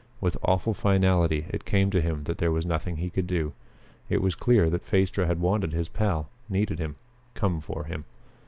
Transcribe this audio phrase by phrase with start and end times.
[0.19, 3.53] With awful finality it came to him that there was nothing he could do.
[4.09, 6.95] It was clear that Phaestra had wanted his pal, needed him
[7.35, 8.05] come for him.